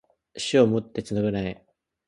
[0.35, 1.63] 死をもって償え